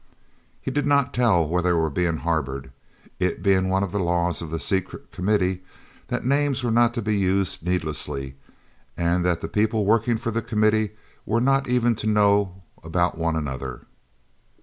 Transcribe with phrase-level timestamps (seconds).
[0.59, 2.71] He did not tell where they were being harboured,
[3.19, 5.61] it being one of the laws of the Secret Committee
[6.07, 8.33] that names were not to be used needlessly,
[8.97, 10.93] and that the people working for the Committee
[11.23, 13.81] were not even to know about one another.